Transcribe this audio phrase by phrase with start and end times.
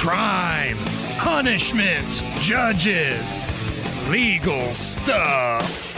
[0.00, 0.78] crime,
[1.18, 3.42] punishment, judges,
[4.08, 5.94] legal stuff.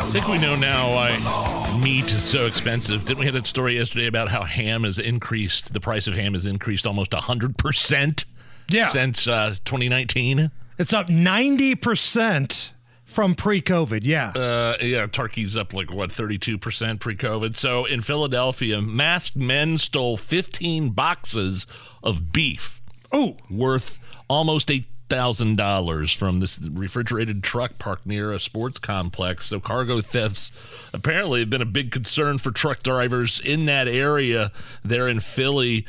[0.00, 3.04] I think we know now why meat is so expensive.
[3.04, 5.72] Didn't we have that story yesterday about how ham has increased?
[5.72, 8.24] The price of ham has increased almost 100%
[8.68, 8.88] Yeah.
[8.88, 10.50] since uh, 2019.
[10.76, 12.72] It's up 90%
[13.04, 14.00] from pre COVID.
[14.02, 14.30] Yeah.
[14.30, 17.54] Uh, yeah, turkey's up like what 32% pre-COVID.
[17.54, 21.68] So in Philadelphia, masked men stole 15 boxes
[22.02, 22.79] of beef
[23.12, 29.46] oh, worth almost eight thousand dollars from this refrigerated truck parked near a sports complex.
[29.46, 30.52] So cargo thefts
[30.92, 34.52] apparently have been a big concern for truck drivers in that area
[34.84, 35.84] there in Philly,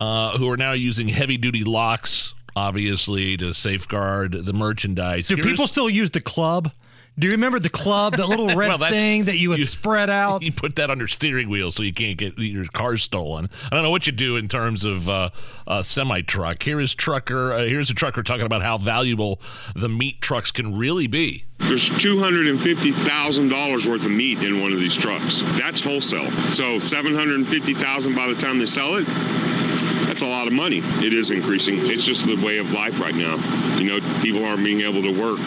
[0.00, 5.26] uh, who are now using heavy duty locks, obviously to safeguard the merchandise.
[5.26, 6.70] do Here's- people still use the club?
[7.18, 10.08] Do you remember the club, that little red Well, thing that you would you- spread
[10.08, 10.42] out?
[10.42, 13.50] You put that under steering wheel so you can't get your car stolen.
[13.70, 15.28] I don't know what you do in terms of uh,
[15.66, 16.62] a semi truck.
[16.62, 17.52] Here is trucker.
[17.52, 19.40] Uh, here's a trucker talking about how valuable
[19.74, 21.44] the meat trucks can really be.
[21.58, 25.42] There's $250,000 worth of meat in one of these trucks.
[25.42, 26.30] That's wholesale.
[26.48, 29.04] So 750,000 by the time they sell it.
[30.06, 30.78] That's a lot of money.
[31.04, 31.78] It is increasing.
[31.86, 33.36] It's just the way of life right now.
[33.76, 35.38] You know, people aren't being able to work.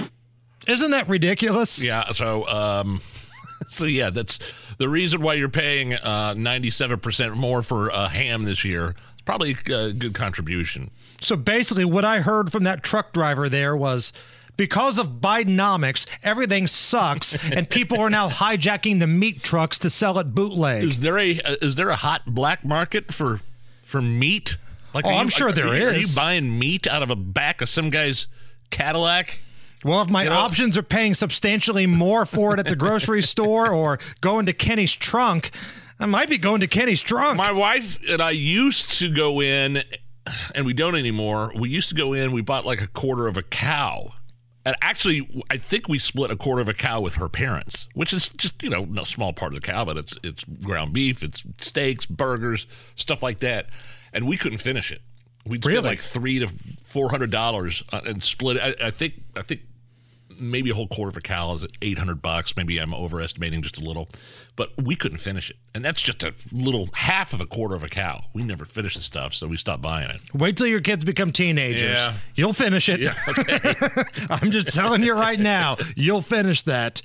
[0.68, 1.84] Isn't that ridiculous?
[1.84, 2.12] Yeah.
[2.12, 3.02] So, um,
[3.68, 4.40] so yeah, that's
[4.78, 8.96] the reason why you're paying uh, 97% more for a ham this year.
[9.14, 10.92] It's probably a good contribution.
[11.22, 14.12] So basically, what I heard from that truck driver there was
[14.58, 20.20] because of Bidenomics, everything sucks, and people are now hijacking the meat trucks to sell
[20.20, 20.84] it bootleg.
[20.84, 23.42] Is there a uh, is there a hot black market for
[23.84, 24.58] for meat?
[24.94, 27.16] Like, Oh, are I'm sure are there you- Are you buying meat out of a
[27.16, 28.28] back of some guy's
[28.70, 29.42] Cadillac?
[29.84, 33.72] Well, if my know- options are paying substantially more for it at the grocery store
[33.72, 35.52] or going to Kenny's trunk,
[36.00, 37.38] I might be going to Kenny's trunk.
[37.38, 39.84] My wife and I used to go in,
[40.56, 41.52] and we don't anymore.
[41.56, 42.32] We used to go in.
[42.32, 44.14] We bought like a quarter of a cow.
[44.66, 48.14] And actually, I think we split a quarter of a cow with her parents, which
[48.14, 51.22] is just you know a small part of the cow, but it's it's ground beef,
[51.22, 53.66] it's steaks, burgers, stuff like that,
[54.14, 55.02] and we couldn't finish it.
[55.46, 55.84] We spent Really?
[55.90, 58.56] like three to four hundred dollars uh, and split.
[58.56, 58.78] it.
[58.82, 59.62] I, I think I think
[60.40, 63.78] maybe a whole quarter of a cow is at 800 bucks maybe i'm overestimating just
[63.82, 64.10] a little
[64.56, 67.84] but we couldn't finish it and that's just a little half of a quarter of
[67.84, 70.82] a cow we never finished the stuff so we stopped buying it Wait till your
[70.82, 72.00] kids become teenagers.
[72.00, 72.16] Yeah.
[72.36, 73.10] You'll finish it.
[74.30, 77.02] I'm just telling you right now, you'll finish that.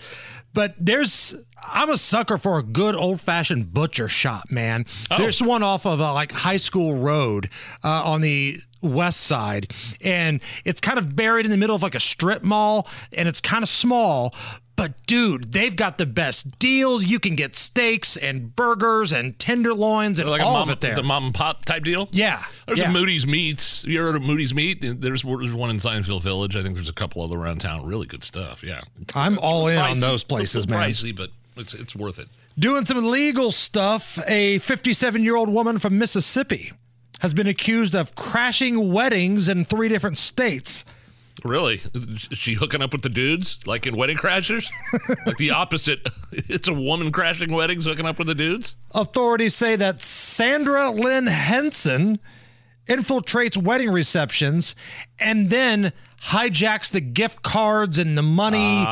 [0.55, 1.35] But there's,
[1.65, 4.87] I'm a sucker for a good old fashioned butcher shop, man.
[5.17, 7.51] There's one off of uh, like High School Road
[7.85, 11.95] uh, on the west side, and it's kind of buried in the middle of like
[11.95, 14.35] a strip mall, and it's kind of small.
[14.77, 17.05] But dude, they've got the best deals.
[17.05, 20.81] You can get steaks and burgers and tenderloins and like all a mom, of it
[20.81, 20.91] there.
[20.93, 22.89] it's a mom and pop type deal Yeah, there's yeah.
[22.89, 26.55] a moody's meats you ever heard of moody's meat there's, there's one in Zionsville village
[26.55, 28.83] i think there's a couple other around town really good stuff yeah
[29.17, 30.89] I'm all in on those places, man.
[30.91, 35.79] pricey but it's, it's worth it Doing some legal stuff, a 57 year old woman
[35.79, 36.73] from Mississippi
[37.21, 40.85] has been accused of crashing weddings in three different states.
[41.45, 41.81] Really?
[41.95, 44.69] Is she hooking up with the dudes like in Wedding Crashers?
[45.25, 46.09] like the opposite.
[46.31, 48.77] It's a woman crashing weddings hooking up with the dudes?
[48.95, 52.19] Authorities say that Sandra Lynn Henson
[52.89, 54.75] infiltrates wedding receptions
[55.21, 58.83] and then hijacks the gift cards and the money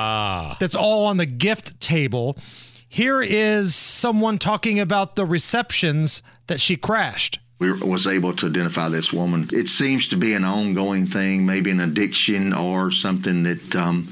[0.60, 2.36] that's all on the gift table.
[2.88, 7.40] Here is someone talking about the receptions that she crashed.
[7.58, 9.48] we was able to identify this woman.
[9.52, 14.08] It seems to be an ongoing thing, maybe an addiction or something that um,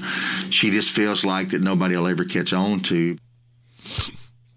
[0.49, 3.17] she just feels like that nobody will ever catch on to.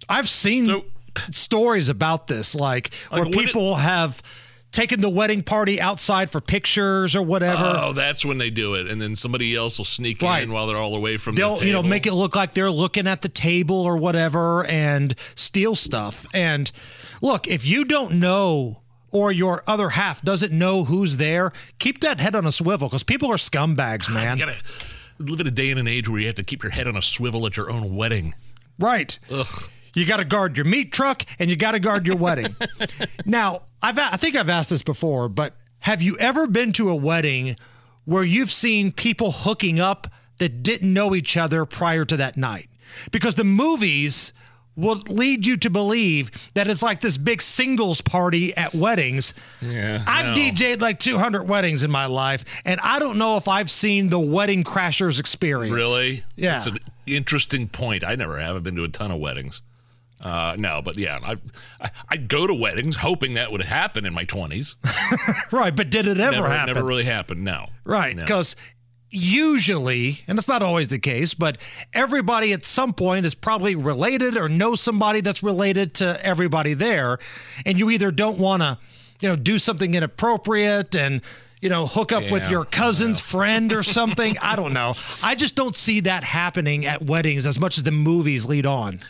[0.08, 0.84] I've seen So-
[1.30, 4.22] stories about this, like, where what it- people have
[4.78, 7.64] taken the wedding party outside for pictures or whatever.
[7.82, 8.86] Oh, that's when they do it.
[8.86, 10.44] And then somebody else will sneak Right.
[10.44, 11.34] in while they're all away from.
[11.34, 14.64] They'll, the you know, make it look like they're looking at the table or whatever
[14.66, 16.26] and steal stuff.
[16.32, 16.70] And
[17.20, 22.20] look, if you don't know or your other half doesn't know who's there, keep that
[22.20, 24.38] head on a swivel because people are scumbags, man.
[24.38, 24.58] You gotta
[25.18, 26.96] live in a day and an age where you have to keep your head on
[26.96, 28.34] a swivel at your own wedding.
[28.78, 29.18] Right.
[29.30, 29.70] Ugh.
[29.94, 32.54] You got to guard your meat truck and you got to guard your wedding.
[33.24, 36.94] now, I've I think I've asked this before, but have you ever been to a
[36.94, 37.56] wedding
[38.04, 40.08] where you've seen people hooking up
[40.38, 42.68] that didn't know each other prior to that night?
[43.10, 44.32] Because the movies
[44.78, 49.34] will lead you to believe that it's like this big singles party at weddings.
[49.60, 50.42] Yeah, I've no.
[50.42, 54.20] DJ'd like 200 weddings in my life, and I don't know if I've seen the
[54.20, 55.74] wedding crashers experience.
[55.74, 56.22] Really?
[56.36, 56.52] Yeah.
[56.52, 58.04] That's an interesting point.
[58.04, 58.54] I never have.
[58.54, 59.62] I've been to a ton of weddings.
[60.22, 61.36] Uh, no, but yeah, I,
[61.80, 64.76] I I'd go to weddings hoping that would happen in my twenties.
[65.52, 66.74] right, but did it ever never, happen?
[66.74, 67.44] Never really happened.
[67.44, 67.68] No.
[67.84, 68.24] Right, No.
[68.24, 68.56] because
[69.10, 71.58] usually, and it's not always the case, but
[71.92, 77.18] everybody at some point is probably related or knows somebody that's related to everybody there,
[77.64, 78.78] and you either don't want to,
[79.20, 81.20] you know, do something inappropriate and
[81.60, 84.36] you know hook up with your cousin's friend or something.
[84.42, 84.94] I don't know.
[85.22, 89.00] I just don't see that happening at weddings as much as the movies lead on.